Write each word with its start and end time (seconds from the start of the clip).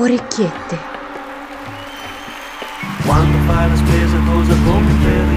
Orecchiette. 0.00 0.78
Quando 3.04 3.38
fai 3.46 3.68
la 3.68 3.74
spesa 3.74 4.16
cosa 4.26 4.54
compri? 4.62 5.36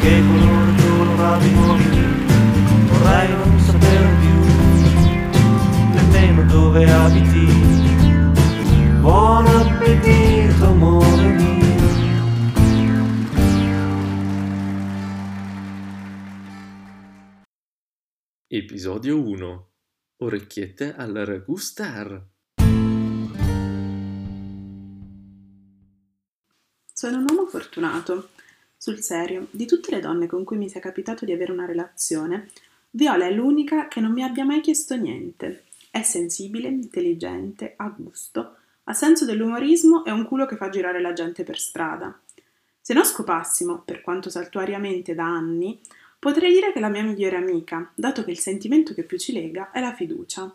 Che 0.00 0.22
colore 0.26 0.74
colorato 0.82 1.46
vuoi? 1.50 1.84
Vorrei 2.88 3.28
non 3.30 3.60
sapere 3.60 4.08
più 4.18 4.34
nemmeno 5.94 6.42
dove 6.50 6.90
abiti. 6.90 7.46
Buon 9.02 9.46
appetito, 9.46 10.64
amore 10.64 11.28
mio. 11.28 11.54
Episodio 18.48 19.22
1 19.22 19.70
Orecchiette 20.24 20.92
al 20.92 21.12
ragù 21.14 21.56
star. 21.56 22.34
Sono 26.98 27.18
un 27.18 27.26
uomo 27.28 27.44
fortunato. 27.44 28.30
Sul 28.74 29.02
serio, 29.02 29.48
di 29.50 29.66
tutte 29.66 29.90
le 29.90 30.00
donne 30.00 30.26
con 30.26 30.44
cui 30.44 30.56
mi 30.56 30.70
sia 30.70 30.80
capitato 30.80 31.26
di 31.26 31.32
avere 31.32 31.52
una 31.52 31.66
relazione, 31.66 32.48
Viola 32.88 33.26
è 33.26 33.32
l'unica 33.32 33.86
che 33.86 34.00
non 34.00 34.12
mi 34.12 34.22
abbia 34.22 34.46
mai 34.46 34.62
chiesto 34.62 34.96
niente. 34.96 35.64
È 35.90 36.00
sensibile, 36.00 36.68
intelligente, 36.68 37.74
ha 37.76 37.94
gusto, 37.94 38.56
ha 38.84 38.94
senso 38.94 39.26
dell'umorismo 39.26 40.06
e 40.06 40.10
un 40.10 40.24
culo 40.24 40.46
che 40.46 40.56
fa 40.56 40.70
girare 40.70 41.02
la 41.02 41.12
gente 41.12 41.44
per 41.44 41.58
strada. 41.58 42.18
Se 42.80 42.94
non 42.94 43.04
scopassimo, 43.04 43.82
per 43.84 44.00
quanto 44.00 44.30
saltuariamente 44.30 45.14
da 45.14 45.26
anni, 45.26 45.78
potrei 46.18 46.50
dire 46.50 46.72
che 46.72 46.78
è 46.78 46.80
la 46.80 46.88
mia 46.88 47.02
migliore 47.02 47.36
amica, 47.36 47.92
dato 47.94 48.24
che 48.24 48.30
il 48.30 48.38
sentimento 48.38 48.94
che 48.94 49.02
più 49.02 49.18
ci 49.18 49.34
lega 49.34 49.70
è 49.70 49.80
la 49.80 49.92
fiducia. 49.92 50.50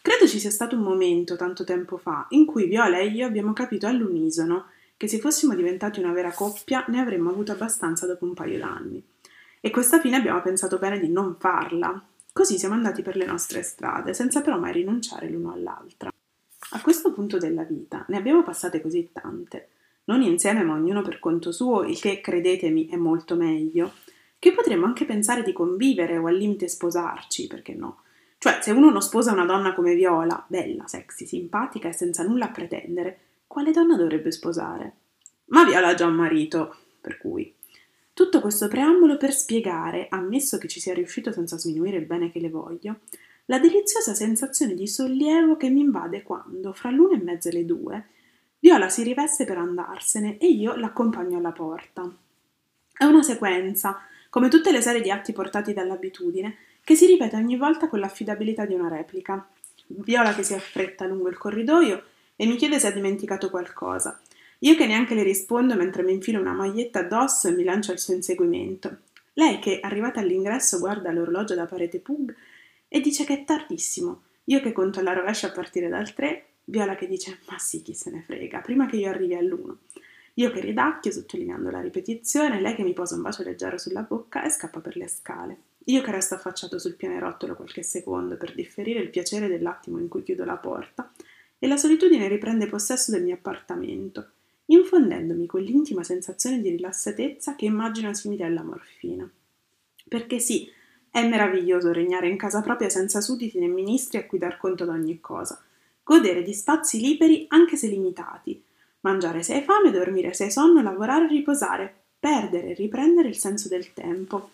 Credo 0.00 0.28
ci 0.28 0.38
sia 0.38 0.52
stato 0.52 0.76
un 0.76 0.82
momento, 0.82 1.34
tanto 1.34 1.64
tempo 1.64 1.96
fa, 1.96 2.26
in 2.28 2.46
cui 2.46 2.68
Viola 2.68 2.98
e 2.98 3.08
io 3.08 3.26
abbiamo 3.26 3.52
capito 3.52 3.88
all'unisono 3.88 4.66
che 5.04 5.10
se 5.10 5.18
fossimo 5.18 5.54
diventati 5.54 6.00
una 6.00 6.12
vera 6.12 6.32
coppia 6.32 6.82
ne 6.88 6.98
avremmo 6.98 7.28
avuto 7.28 7.52
abbastanza 7.52 8.06
dopo 8.06 8.24
un 8.24 8.32
paio 8.32 8.58
d'anni. 8.58 9.04
E 9.60 9.70
questa 9.70 10.00
fine 10.00 10.16
abbiamo 10.16 10.40
pensato 10.40 10.78
bene 10.78 10.98
di 10.98 11.10
non 11.10 11.36
farla. 11.38 12.02
Così 12.32 12.58
siamo 12.58 12.74
andati 12.74 13.02
per 13.02 13.16
le 13.16 13.26
nostre 13.26 13.62
strade, 13.62 14.14
senza 14.14 14.40
però 14.40 14.58
mai 14.58 14.72
rinunciare 14.72 15.28
l'uno 15.28 15.52
all'altra. 15.52 16.10
A 16.70 16.80
questo 16.80 17.12
punto 17.12 17.36
della 17.36 17.64
vita 17.64 18.06
ne 18.08 18.16
abbiamo 18.16 18.42
passate 18.42 18.80
così 18.80 19.10
tante, 19.12 19.68
non 20.04 20.22
insieme 20.22 20.62
ma 20.62 20.72
ognuno 20.72 21.02
per 21.02 21.18
conto 21.18 21.52
suo, 21.52 21.82
il 21.82 22.00
che, 22.00 22.22
credetemi, 22.22 22.88
è 22.88 22.96
molto 22.96 23.36
meglio, 23.36 23.92
che 24.38 24.52
potremmo 24.52 24.86
anche 24.86 25.04
pensare 25.04 25.42
di 25.42 25.52
convivere 25.52 26.16
o 26.16 26.26
al 26.26 26.36
limite 26.36 26.66
sposarci, 26.66 27.46
perché 27.46 27.74
no? 27.74 28.00
Cioè, 28.38 28.60
se 28.62 28.70
uno 28.70 28.90
non 28.90 29.02
sposa 29.02 29.32
una 29.32 29.44
donna 29.44 29.74
come 29.74 29.94
Viola, 29.94 30.42
bella, 30.48 30.86
sexy, 30.86 31.26
simpatica 31.26 31.88
e 31.88 31.92
senza 31.92 32.22
nulla 32.22 32.46
a 32.46 32.50
pretendere, 32.50 33.18
quale 33.54 33.70
donna 33.70 33.94
dovrebbe 33.94 34.32
sposare? 34.32 34.92
Ma 35.46 35.62
Viola 35.62 35.86
ha 35.86 35.94
già 35.94 36.06
un 36.06 36.16
marito, 36.16 36.74
per 37.00 37.18
cui. 37.18 37.54
Tutto 38.12 38.40
questo 38.40 38.66
preambolo 38.66 39.16
per 39.16 39.32
spiegare, 39.32 40.08
ammesso 40.10 40.58
che 40.58 40.66
ci 40.66 40.80
sia 40.80 40.92
riuscito 40.92 41.30
senza 41.30 41.56
sminuire 41.56 41.98
il 41.98 42.04
bene 42.04 42.32
che 42.32 42.40
le 42.40 42.50
voglio, 42.50 43.02
la 43.44 43.60
deliziosa 43.60 44.12
sensazione 44.12 44.74
di 44.74 44.88
sollievo 44.88 45.56
che 45.56 45.70
mi 45.70 45.82
invade 45.82 46.24
quando, 46.24 46.72
fra 46.72 46.90
l'una 46.90 47.14
e 47.14 47.22
mezza 47.22 47.48
e 47.48 47.52
le 47.52 47.64
due, 47.64 48.06
Viola 48.58 48.88
si 48.88 49.04
riveste 49.04 49.44
per 49.44 49.58
andarsene 49.58 50.36
e 50.38 50.48
io 50.48 50.74
l'accompagno 50.74 51.38
alla 51.38 51.52
porta. 51.52 52.12
È 52.92 53.04
una 53.04 53.22
sequenza, 53.22 54.00
come 54.30 54.48
tutte 54.48 54.72
le 54.72 54.80
serie 54.80 55.00
di 55.00 55.12
atti 55.12 55.32
portati 55.32 55.72
dall'abitudine, 55.72 56.56
che 56.82 56.96
si 56.96 57.06
ripete 57.06 57.36
ogni 57.36 57.56
volta 57.56 57.86
con 57.86 58.00
l'affidabilità 58.00 58.64
di 58.64 58.74
una 58.74 58.88
replica. 58.88 59.48
Viola 59.86 60.34
che 60.34 60.42
si 60.42 60.54
affretta 60.54 61.06
lungo 61.06 61.28
il 61.28 61.38
corridoio 61.38 62.02
e 62.36 62.46
mi 62.46 62.56
chiede 62.56 62.78
se 62.78 62.88
ha 62.88 62.92
dimenticato 62.92 63.50
qualcosa. 63.50 64.20
Io 64.60 64.76
che 64.76 64.86
neanche 64.86 65.14
le 65.14 65.22
rispondo 65.22 65.74
mentre 65.74 66.02
mi 66.02 66.12
infilo 66.12 66.40
una 66.40 66.52
maglietta 66.52 67.00
addosso 67.00 67.48
e 67.48 67.52
mi 67.52 67.64
lancio 67.64 67.92
al 67.92 67.98
suo 67.98 68.14
inseguimento. 68.14 68.98
Lei 69.34 69.58
che, 69.58 69.80
arrivata 69.80 70.20
all'ingresso, 70.20 70.78
guarda 70.78 71.12
l'orologio 71.12 71.54
da 71.54 71.66
parete 71.66 71.98
pug 71.98 72.34
e 72.88 73.00
dice 73.00 73.24
che 73.24 73.40
è 73.40 73.44
tardissimo. 73.44 74.22
Io 74.44 74.60
che 74.60 74.72
conto 74.72 75.00
alla 75.00 75.12
rovescia 75.12 75.48
a 75.48 75.52
partire 75.52 75.88
dal 75.88 76.12
3, 76.12 76.44
Viola 76.66 76.94
che 76.94 77.06
dice 77.06 77.40
ma 77.48 77.58
sì, 77.58 77.82
chi 77.82 77.94
se 77.94 78.10
ne 78.10 78.22
frega, 78.22 78.60
prima 78.60 78.86
che 78.86 78.96
io 78.96 79.10
arrivi 79.10 79.34
all'1. 79.34 79.74
Io 80.34 80.50
che 80.50 80.60
ridacchio 80.60 81.12
sottolineando 81.12 81.70
la 81.70 81.80
ripetizione, 81.80 82.60
lei 82.60 82.74
che 82.74 82.82
mi 82.82 82.94
posa 82.94 83.16
un 83.16 83.22
bacio 83.22 83.42
leggero 83.42 83.76
sulla 83.76 84.02
bocca 84.02 84.42
e 84.44 84.50
scappa 84.50 84.80
per 84.80 84.96
le 84.96 85.08
scale. 85.08 85.58
Io 85.84 86.00
che 86.00 86.10
resto 86.10 86.34
affacciato 86.34 86.78
sul 86.78 86.94
pianerottolo 86.94 87.54
qualche 87.54 87.82
secondo 87.82 88.36
per 88.36 88.54
differire 88.54 89.00
il 89.00 89.10
piacere 89.10 89.46
dell'attimo 89.46 89.98
in 89.98 90.08
cui 90.08 90.22
chiudo 90.22 90.44
la 90.44 90.56
porta 90.56 91.12
e 91.64 91.66
la 91.66 91.78
solitudine 91.78 92.28
riprende 92.28 92.66
possesso 92.66 93.10
del 93.10 93.22
mio 93.22 93.36
appartamento, 93.36 94.32
infondendomi 94.66 95.46
quell'intima 95.46 96.04
sensazione 96.04 96.60
di 96.60 96.68
rilassatezza 96.68 97.56
che 97.56 97.64
immagino 97.64 98.12
simile 98.12 98.44
alla 98.44 98.62
morfina. 98.62 99.26
Perché 100.06 100.40
sì, 100.40 100.70
è 101.08 101.26
meraviglioso 101.26 101.90
regnare 101.90 102.28
in 102.28 102.36
casa 102.36 102.60
propria 102.60 102.90
senza 102.90 103.22
sudditi 103.22 103.58
né 103.58 103.66
ministri 103.66 104.18
a 104.18 104.26
cui 104.26 104.36
dar 104.36 104.58
conto 104.58 104.84
di 104.84 104.90
ogni 104.90 105.20
cosa, 105.22 105.58
godere 106.02 106.42
di 106.42 106.52
spazi 106.52 107.00
liberi 107.00 107.46
anche 107.48 107.76
se 107.76 107.86
limitati, 107.86 108.62
mangiare 109.00 109.42
se 109.42 109.54
hai 109.54 109.62
fame, 109.62 109.90
dormire 109.90 110.34
se 110.34 110.44
hai 110.44 110.50
sonno, 110.50 110.82
lavorare 110.82 111.24
e 111.24 111.28
riposare, 111.28 111.94
perdere 112.18 112.72
e 112.72 112.74
riprendere 112.74 113.28
il 113.28 113.38
senso 113.38 113.68
del 113.68 113.94
tempo. 113.94 114.50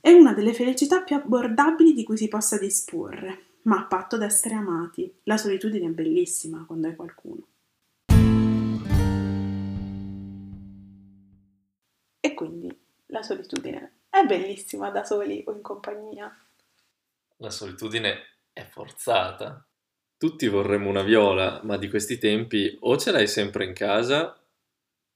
È 0.00 0.10
una 0.10 0.32
delle 0.32 0.54
felicità 0.54 1.02
più 1.02 1.16
abbordabili 1.16 1.92
di 1.92 2.02
cui 2.02 2.16
si 2.16 2.28
possa 2.28 2.56
disporre, 2.56 3.49
ma 3.62 3.78
a 3.80 3.84
patto 3.84 4.16
d'essere 4.16 4.54
amati. 4.54 5.12
La 5.24 5.36
solitudine 5.36 5.86
è 5.86 5.90
bellissima 5.90 6.64
quando 6.66 6.88
hai 6.88 6.96
qualcuno. 6.96 7.46
E 12.20 12.34
quindi 12.34 12.76
la 13.06 13.22
solitudine 13.22 13.92
è 14.10 14.24
bellissima 14.24 14.90
da 14.90 15.04
soli 15.04 15.42
o 15.46 15.52
in 15.52 15.62
compagnia. 15.62 16.34
La 17.36 17.50
solitudine 17.50 18.18
è 18.52 18.64
forzata. 18.64 19.64
Tutti 20.16 20.46
vorremmo 20.48 20.90
una 20.90 21.02
viola, 21.02 21.60
ma 21.64 21.78
di 21.78 21.88
questi 21.88 22.18
tempi 22.18 22.76
o 22.80 22.96
ce 22.98 23.10
l'hai 23.10 23.26
sempre 23.26 23.64
in 23.64 23.72
casa 23.72 24.34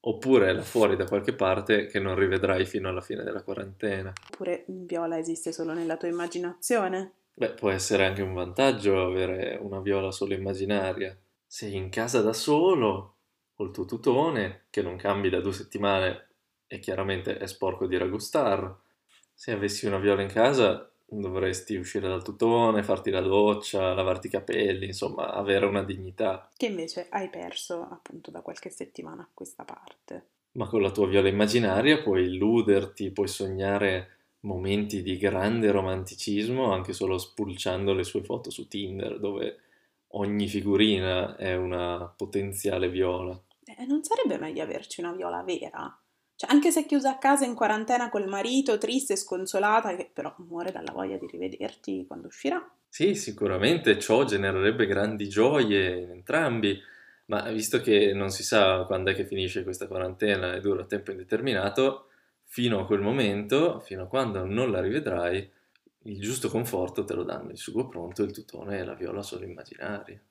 oppure 0.06 0.48
è 0.48 0.52
là 0.52 0.62
fuori 0.62 0.96
da 0.96 1.04
qualche 1.06 1.34
parte 1.34 1.86
che 1.86 1.98
non 1.98 2.14
rivedrai 2.14 2.66
fino 2.66 2.88
alla 2.88 3.00
fine 3.00 3.22
della 3.22 3.42
quarantena. 3.42 4.12
Oppure 4.32 4.64
viola 4.66 5.18
esiste 5.18 5.52
solo 5.52 5.72
nella 5.72 5.96
tua 5.96 6.08
immaginazione? 6.08 7.12
Beh, 7.36 7.50
può 7.54 7.70
essere 7.70 8.06
anche 8.06 8.22
un 8.22 8.32
vantaggio 8.32 9.04
avere 9.04 9.58
una 9.60 9.80
viola 9.80 10.12
solo 10.12 10.34
immaginaria. 10.34 11.16
Sei 11.44 11.74
in 11.74 11.90
casa 11.90 12.22
da 12.22 12.32
solo, 12.32 13.16
col 13.54 13.72
tuo 13.72 13.84
tutone, 13.84 14.66
che 14.70 14.82
non 14.82 14.96
cambi 14.96 15.30
da 15.30 15.40
due 15.40 15.52
settimane 15.52 16.28
e 16.68 16.78
chiaramente 16.78 17.36
è 17.36 17.46
sporco 17.46 17.86
di 17.86 17.96
ragustar. 17.96 18.76
Se 19.32 19.50
avessi 19.50 19.86
una 19.86 19.98
viola 19.98 20.22
in 20.22 20.28
casa 20.28 20.88
dovresti 21.06 21.74
uscire 21.74 22.08
dal 22.08 22.22
tutone, 22.22 22.84
farti 22.84 23.10
la 23.10 23.20
doccia, 23.20 23.94
lavarti 23.94 24.28
i 24.28 24.30
capelli, 24.30 24.86
insomma, 24.86 25.32
avere 25.32 25.66
una 25.66 25.82
dignità. 25.82 26.48
Che 26.56 26.66
invece 26.66 27.08
hai 27.10 27.28
perso 27.30 27.88
appunto 27.90 28.30
da 28.30 28.42
qualche 28.42 28.70
settimana 28.70 29.22
a 29.22 29.28
questa 29.32 29.64
parte. 29.64 30.26
Ma 30.52 30.68
con 30.68 30.82
la 30.82 30.92
tua 30.92 31.08
viola 31.08 31.28
immaginaria 31.28 32.00
puoi 32.00 32.26
illuderti, 32.26 33.10
puoi 33.10 33.26
sognare 33.26 34.18
momenti 34.44 35.02
di 35.02 35.16
grande 35.16 35.70
romanticismo 35.70 36.72
anche 36.72 36.92
solo 36.92 37.18
spulciando 37.18 37.92
le 37.92 38.04
sue 38.04 38.22
foto 38.22 38.50
su 38.50 38.68
Tinder, 38.68 39.18
dove 39.18 39.58
ogni 40.08 40.46
figurina 40.48 41.36
è 41.36 41.56
una 41.56 42.12
potenziale 42.16 42.88
viola. 42.88 43.38
Eh, 43.64 43.86
non 43.86 44.02
sarebbe 44.04 44.38
meglio 44.38 44.62
averci 44.62 45.00
una 45.00 45.12
viola 45.12 45.42
vera? 45.42 45.98
Cioè, 46.36 46.50
anche 46.50 46.70
se 46.70 46.84
chiusa 46.84 47.10
a 47.10 47.18
casa 47.18 47.44
in 47.44 47.54
quarantena 47.54 48.10
col 48.10 48.26
marito, 48.26 48.76
triste 48.76 49.14
e 49.14 49.16
sconsolata, 49.16 49.94
che 49.94 50.10
però 50.12 50.34
muore 50.38 50.72
dalla 50.72 50.92
voglia 50.92 51.16
di 51.16 51.26
rivederti 51.26 52.04
quando 52.06 52.26
uscirà. 52.26 52.62
Sì, 52.88 53.14
sicuramente 53.14 53.98
ciò 53.98 54.24
genererebbe 54.24 54.86
grandi 54.86 55.28
gioie 55.28 56.00
in 56.00 56.10
entrambi, 56.10 56.78
ma 57.26 57.48
visto 57.50 57.80
che 57.80 58.12
non 58.12 58.30
si 58.30 58.44
sa 58.44 58.84
quando 58.84 59.10
è 59.10 59.14
che 59.14 59.24
finisce 59.24 59.64
questa 59.64 59.86
quarantena 59.86 60.54
e 60.54 60.60
dura 60.60 60.82
a 60.82 60.86
tempo 60.86 61.10
indeterminato, 61.10 62.08
fino 62.54 62.78
a 62.78 62.86
quel 62.86 63.00
momento, 63.00 63.80
fino 63.80 64.04
a 64.04 64.06
quando 64.06 64.44
non 64.44 64.70
la 64.70 64.80
rivedrai, 64.80 65.50
il 66.04 66.20
giusto 66.20 66.48
conforto 66.48 67.02
te 67.02 67.12
lo 67.12 67.24
danno 67.24 67.50
il 67.50 67.58
sugo 67.58 67.88
pronto, 67.88 68.22
il 68.22 68.30
tutone 68.30 68.78
e 68.78 68.84
la 68.84 68.94
viola 68.94 69.22
solo 69.22 69.44
immaginaria. 69.44 70.22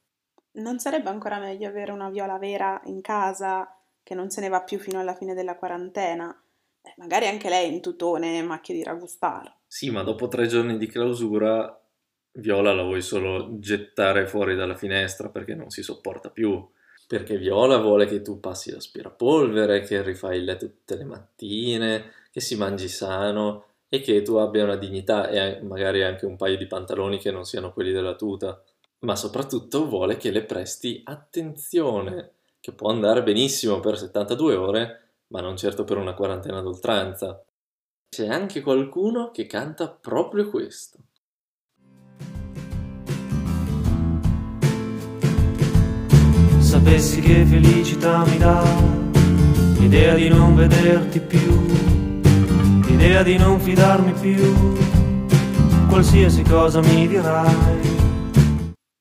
Non 0.51 0.79
sarebbe 0.79 1.09
ancora 1.09 1.37
meglio 1.37 1.67
avere 1.67 1.91
una 1.91 2.09
viola 2.09 2.37
vera 2.37 2.79
in 2.85 3.01
casa 3.01 3.77
che 4.01 4.15
non 4.15 4.29
se 4.29 4.39
ne 4.39 4.47
va 4.47 4.61
più 4.61 4.79
fino 4.79 5.01
alla 5.01 5.15
fine 5.15 5.33
della 5.33 5.57
quarantena? 5.57 6.33
Eh, 6.81 6.93
magari 6.95 7.27
anche 7.27 7.49
lei 7.49 7.73
in 7.73 7.81
tutone 7.81 8.37
e 8.37 8.41
macchie 8.41 8.75
di 8.75 8.83
ragustar. 8.83 9.57
Sì, 9.67 9.91
ma 9.91 10.03
dopo 10.03 10.29
tre 10.29 10.47
giorni 10.47 10.77
di 10.77 10.87
clausura, 10.87 11.77
Viola 12.35 12.73
la 12.73 12.83
vuoi 12.83 13.01
solo 13.01 13.59
gettare 13.59 14.27
fuori 14.27 14.55
dalla 14.55 14.77
finestra 14.77 15.27
perché 15.27 15.55
non 15.55 15.71
si 15.71 15.83
sopporta 15.83 16.29
più. 16.29 16.65
Perché 17.07 17.37
Viola 17.37 17.77
vuole 17.77 18.05
che 18.05 18.21
tu 18.21 18.39
passi 18.39 18.71
l'aspirapolvere, 18.71 19.81
che 19.81 20.01
rifai 20.01 20.37
il 20.39 20.45
letto 20.45 20.67
tutte 20.67 20.95
le 20.95 21.03
mattine, 21.03 22.11
che 22.31 22.39
si 22.39 22.55
mangi 22.55 22.87
sano 22.87 23.65
e 23.89 24.01
che 24.01 24.21
tu 24.23 24.35
abbia 24.35 24.63
una 24.63 24.75
dignità 24.75 25.29
e 25.29 25.61
magari 25.61 26.03
anche 26.03 26.25
un 26.25 26.35
paio 26.35 26.57
di 26.57 26.65
pantaloni 26.65 27.19
che 27.19 27.29
non 27.31 27.45
siano 27.45 27.71
quelli 27.71 27.91
della 27.91 28.15
tuta. 28.15 28.61
ma 29.03 29.15
soprattutto 29.15 29.87
vuole 29.87 30.17
che 30.17 30.31
le 30.31 30.43
presti 30.45 31.01
attenzione, 31.03 32.31
che 32.59 32.71
può 32.71 32.89
andare 32.89 33.21
benissimo 33.23 33.79
per 33.81 33.97
72 33.97 34.55
ore, 34.55 35.01
ma 35.27 35.41
non 35.41 35.57
certo 35.57 35.83
per 35.83 35.97
una 35.97 36.13
quarantena 36.13 36.61
d'oltranza. 36.61 37.43
C'è 38.09 38.27
anche 38.27 38.61
qualcuno 38.61 39.31
che 39.31 39.45
canta 39.45 39.89
proprio 39.89 40.49
questo. 40.49 40.99
Sapessi 46.83 47.21
che 47.21 47.45
felicità 47.45 48.25
mi 48.25 48.37
dà 48.37 48.61
l'idea 49.79 50.15
di 50.15 50.27
non 50.27 50.53
vederti 50.53 51.21
più, 51.21 51.65
l'idea 52.87 53.23
di 53.23 53.37
non 53.37 53.57
fidarmi 53.61 54.11
più, 54.11 54.75
qualsiasi 55.87 56.43
cosa 56.43 56.81
mi 56.81 57.07
dirai 57.07 57.91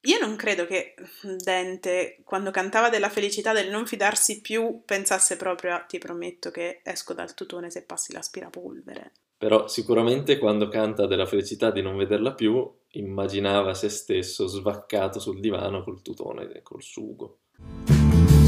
io 0.05 0.19
non 0.20 0.37
credo 0.37 0.64
che 0.64 0.94
Dente, 1.43 2.20
quando 2.25 2.52
cantava 2.52 2.88
della 2.88 3.08
felicità 3.08 3.52
del 3.52 3.70
non 3.70 3.87
fidarsi 3.87 4.40
più, 4.40 4.82
pensasse 4.84 5.37
proprio 5.37 5.75
a 5.75 5.81
ti 5.81 5.99
prometto 5.99 6.50
che 6.52 6.81
esco 6.84 7.14
dal 7.14 7.34
tutone 7.34 7.69
se 7.70 7.82
passi 7.82 8.12
l'aspirapolvere. 8.12 9.12
Però 9.38 9.67
sicuramente 9.67 10.38
quando 10.38 10.69
canta 10.69 11.06
della 11.06 11.26
felicità 11.26 11.73
di 11.73 11.82
non 11.82 11.96
vederla 11.96 12.32
più, 12.32 12.69
immaginava 12.90 13.75
se 13.75 13.88
stesso 13.88 14.46
svaccato 14.46 15.19
sul 15.19 15.40
divano 15.40 15.82
col 15.82 16.00
tutone 16.00 16.49
e 16.52 16.62
col 16.62 16.82
sugo. 16.82 17.38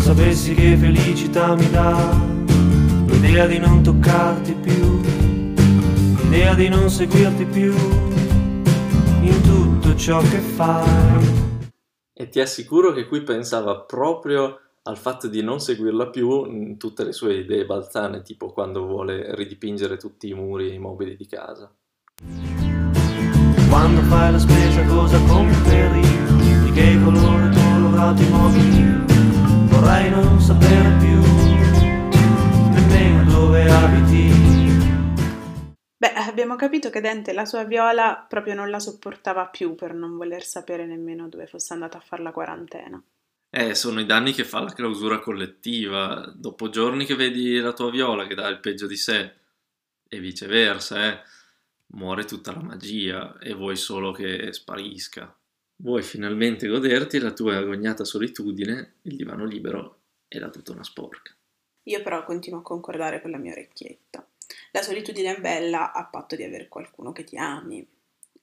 Sapessi 0.04 0.52
che 0.52 0.76
felicità 0.76 1.54
mi 1.54 1.70
dà 1.70 2.14
l'idea 3.06 3.46
di 3.46 3.56
non 3.56 3.82
toccarti 3.82 4.52
più, 4.52 5.00
l'idea 6.28 6.52
di 6.52 6.68
non 6.68 6.90
seguirti 6.90 7.46
più 7.46 7.72
in 9.22 9.40
tutto 9.42 9.96
ciò 9.96 10.20
che 10.20 10.40
fai 10.40 11.48
e 12.12 12.28
ti 12.28 12.38
assicuro 12.38 12.92
che 12.92 13.06
qui 13.06 13.22
pensava 13.22 13.80
proprio 13.80 14.60
al 14.82 14.98
fatto 14.98 15.26
di 15.26 15.42
non 15.42 15.58
seguirla 15.58 16.08
più 16.08 16.44
in 16.44 16.76
tutte 16.76 17.02
le 17.02 17.12
sue 17.12 17.36
idee 17.36 17.64
balzane, 17.64 18.20
tipo 18.20 18.52
quando 18.52 18.84
vuole 18.84 19.34
ridipingere 19.34 19.96
tutti 19.96 20.28
i 20.28 20.34
muri 20.34 20.68
e 20.68 20.74
i 20.74 20.78
mobili 20.78 21.16
di 21.16 21.26
casa. 21.26 21.74
Quando 23.70 24.02
fai 24.02 24.32
la 24.32 24.38
spesa 24.38 24.84
cosa 24.84 25.18
compri? 25.26 26.02
Di 26.62 26.72
che 26.72 27.02
colore 27.02 27.50
colorato 27.54 28.20
i 28.20 28.28
mobili? 28.28 29.13
Abbiamo 36.44 36.56
capito 36.56 36.90
che 36.90 37.00
Dente 37.00 37.32
la 37.32 37.46
sua 37.46 37.64
viola 37.64 38.24
proprio 38.28 38.54
non 38.54 38.68
la 38.68 38.78
sopportava 38.78 39.46
più 39.46 39.74
per 39.74 39.94
non 39.94 40.16
voler 40.18 40.44
sapere 40.44 40.84
nemmeno 40.84 41.26
dove 41.28 41.46
fosse 41.46 41.72
andata 41.72 41.96
a 41.96 42.02
fare 42.02 42.22
la 42.22 42.32
quarantena. 42.32 43.02
Eh, 43.48 43.74
sono 43.74 44.00
i 44.00 44.04
danni 44.04 44.32
che 44.32 44.44
fa 44.44 44.60
la 44.60 44.72
clausura 44.72 45.20
collettiva. 45.20 46.30
Dopo 46.36 46.68
giorni 46.68 47.06
che 47.06 47.14
vedi 47.14 47.58
la 47.58 47.72
tua 47.72 47.90
viola 47.90 48.26
che 48.26 48.34
dà 48.34 48.46
il 48.48 48.60
peggio 48.60 48.86
di 48.86 48.96
sé 48.96 49.32
e 50.06 50.18
viceversa, 50.18 51.06
eh, 51.06 51.22
muore 51.94 52.24
tutta 52.24 52.52
la 52.52 52.62
magia 52.62 53.38
e 53.38 53.54
vuoi 53.54 53.76
solo 53.76 54.12
che 54.12 54.52
sparisca. 54.52 55.34
Vuoi 55.76 56.02
finalmente 56.02 56.68
goderti 56.68 57.18
la 57.20 57.32
tua 57.32 57.56
agognata 57.56 58.04
solitudine, 58.04 58.96
il 59.02 59.16
divano 59.16 59.46
libero 59.46 60.00
e 60.28 60.38
la 60.38 60.50
tutta 60.50 60.72
una 60.72 60.84
sporca. 60.84 61.34
Io 61.84 62.02
però 62.02 62.22
continuo 62.24 62.58
a 62.58 62.62
concordare 62.62 63.22
con 63.22 63.30
la 63.30 63.38
mia 63.38 63.52
orecchietta. 63.52 64.26
La 64.74 64.82
solitudine 64.82 65.36
è 65.36 65.40
bella 65.40 65.92
a 65.92 66.04
patto 66.04 66.34
di 66.34 66.42
avere 66.42 66.66
qualcuno 66.66 67.12
che 67.12 67.22
ti 67.22 67.36
ami. 67.36 67.86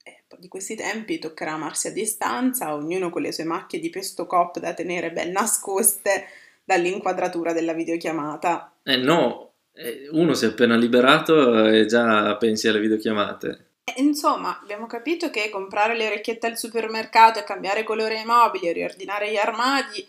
E 0.02 0.24
di 0.38 0.48
questi 0.48 0.78
tempi 0.78 1.20
toccherà 1.20 1.52
amarsi 1.52 1.88
a 1.88 1.92
distanza, 1.92 2.74
ognuno 2.74 3.10
con 3.10 3.22
le 3.22 3.34
sue 3.34 3.44
macchie 3.44 3.82
di 3.82 3.90
pesto 3.90 4.26
cop 4.26 4.58
da 4.60 4.74
tenere 4.74 5.12
ben 5.12 5.32
nascoste 5.32 6.28
dall'inquadratura 6.64 7.52
della 7.52 7.74
videochiamata. 7.74 8.76
Eh 8.82 8.96
no, 8.96 9.52
eh, 9.74 10.08
uno 10.12 10.34
si 10.34 10.46
è 10.46 10.48
appena 10.48 10.78
liberato 10.78 11.66
e 11.68 11.86
già 11.86 12.34
pensi 12.38 12.70
alle 12.70 12.80
videochiamate. 12.80 13.66
Eh, 13.84 14.02
insomma, 14.02 14.58
abbiamo 14.62 14.88
capito 14.88 15.30
che 15.30 15.50
comprare 15.50 15.98
le 15.98 16.08
orecchiette 16.08 16.48
al 16.48 16.58
supermercato 16.58 17.40
e 17.40 17.44
cambiare 17.44 17.84
colore 17.84 18.20
ai 18.20 18.26
mobili 18.26 18.70
e 18.70 18.72
riordinare 18.72 19.30
gli 19.30 19.38
armadi 19.38 20.08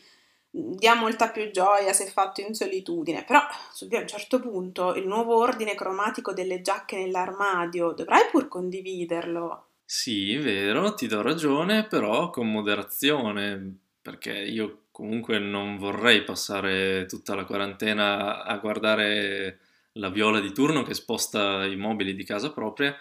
dia 0.54 0.94
molta 0.94 1.31
più 1.31 1.50
gioia 1.50 1.94
se 1.94 2.06
fatto 2.06 2.43
in 2.43 2.54
solitudine, 2.54 3.25
però 3.25 3.40
su 3.72 3.88
a 3.90 4.00
un 4.00 4.06
certo 4.06 4.38
punto 4.38 4.94
il 4.94 5.06
nuovo 5.06 5.38
ordine 5.38 5.75
cromatico 5.75 6.34
delle 6.34 6.60
giacche 6.60 6.96
nell'armadio 6.96 7.93
dovrai 7.93 8.28
pur 8.31 8.49
condividerlo. 8.49 9.66
Sì, 9.84 10.37
vero, 10.37 10.94
ti 10.94 11.06
do 11.06 11.22
ragione, 11.22 11.87
però 11.87 12.31
con 12.31 12.50
moderazione, 12.50 13.78
perché 14.00 14.32
io 14.32 14.84
comunque 14.90 15.38
non 15.38 15.78
vorrei 15.78 16.22
passare 16.22 17.06
tutta 17.06 17.34
la 17.34 17.44
quarantena 17.44 18.44
a 18.44 18.56
guardare 18.58 19.58
la 19.93 20.10
viola 20.10 20.40
di 20.40 20.52
turno 20.52 20.82
che 20.82 20.94
sposta 20.94 21.64
i 21.64 21.76
mobili 21.76 22.14
di 22.14 22.25
casa 22.25 22.52
propria 22.52 22.94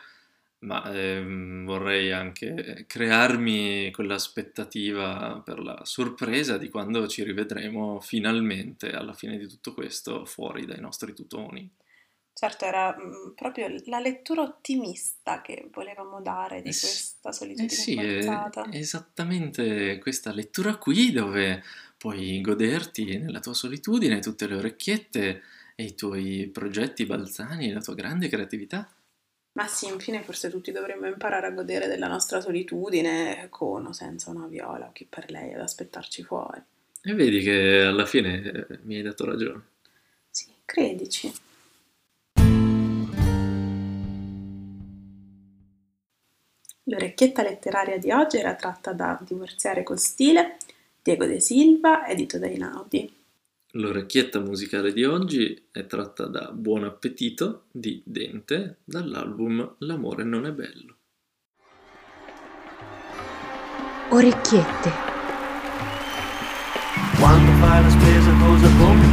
ma 0.61 0.83
ehm, 0.93 1.65
vorrei 1.65 2.11
anche 2.11 2.85
crearmi 2.87 3.91
quell'aspettativa 3.91 5.41
per 5.43 5.59
la 5.59 5.81
sorpresa 5.85 6.57
di 6.57 6.69
quando 6.69 7.07
ci 7.07 7.23
rivedremo 7.23 7.99
finalmente 7.99 8.91
alla 8.91 9.13
fine 9.13 9.37
di 9.37 9.47
tutto 9.47 9.73
questo 9.73 10.25
fuori 10.25 10.65
dai 10.65 10.79
nostri 10.79 11.13
tutoni. 11.13 11.69
Certo, 12.33 12.65
era 12.65 12.95
mh, 12.95 13.01
mm, 13.01 13.33
proprio 13.35 13.67
la 13.85 13.99
lettura 13.99 14.41
ottimista 14.41 15.41
che 15.41 15.67
volevamo 15.71 16.21
dare 16.21 16.61
di 16.61 16.69
eh, 16.69 16.79
questa 16.79 17.31
solitudine 17.31 17.71
eh 17.71 17.75
sì, 17.75 17.95
è 17.95 18.77
esattamente 18.77 19.99
questa 19.99 20.31
lettura 20.31 20.77
qui 20.77 21.11
dove 21.11 21.61
puoi 21.97 22.39
goderti 22.41 23.17
nella 23.17 23.39
tua 23.39 23.53
solitudine 23.53 24.19
tutte 24.19 24.47
le 24.47 24.55
orecchiette 24.55 25.41
e 25.75 25.83
i 25.83 25.95
tuoi 25.95 26.49
progetti 26.51 27.05
balzani 27.05 27.71
la 27.71 27.81
tua 27.81 27.95
grande 27.95 28.27
creatività. 28.27 28.89
Ma 29.53 29.67
sì, 29.67 29.87
infine 29.87 30.23
forse 30.23 30.49
tutti 30.49 30.71
dovremmo 30.71 31.07
imparare 31.07 31.47
a 31.47 31.51
godere 31.51 31.87
della 31.87 32.07
nostra 32.07 32.39
solitudine 32.39 33.47
con 33.49 33.85
o 33.85 33.91
senza 33.91 34.29
una 34.29 34.47
viola 34.47 34.87
o 34.87 34.91
chi 34.93 35.05
per 35.09 35.29
lei 35.29 35.53
ad 35.53 35.59
aspettarci 35.59 36.23
fuori. 36.23 36.61
E 37.03 37.13
vedi 37.13 37.41
che 37.41 37.81
alla 37.81 38.05
fine 38.05 38.41
eh, 38.41 38.79
mi 38.83 38.95
hai 38.95 39.01
dato 39.01 39.25
ragione. 39.25 39.61
Sì, 40.29 40.47
credici. 40.63 41.33
L'orecchietta 46.85 47.43
letteraria 47.43 47.97
di 47.97 48.11
oggi 48.11 48.37
era 48.37 48.55
tratta 48.55 48.93
da 48.93 49.19
Divorziare 49.21 49.83
con 49.83 49.97
stile, 49.97 50.57
Diego 51.01 51.25
De 51.25 51.39
Silva, 51.39 52.07
edito 52.07 52.37
da 52.37 52.47
Inaudi. 52.47 53.20
L'orecchietta 53.75 54.41
musicale 54.41 54.91
di 54.91 55.05
oggi 55.05 55.67
è 55.71 55.85
tratta 55.85 56.25
da 56.25 56.51
Buon 56.51 56.83
appetito 56.83 57.67
di 57.71 58.01
Dente 58.05 58.79
dall'album 58.83 59.75
L'amore 59.79 60.25
non 60.25 60.45
è 60.45 60.51
bello. 60.51 60.97
Orecchiette. 64.09 64.91
Quando 67.17 67.51
fai 67.61 67.81
la 67.81 67.89
spesa 67.89 68.31
cosa 68.39 68.67
compri? 68.77 69.07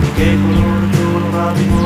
Di 0.00 0.12
che 0.14 0.38
colore 0.40 0.88
colorato 0.96 1.79